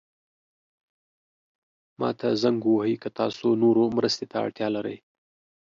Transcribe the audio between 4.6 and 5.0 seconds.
لرئ.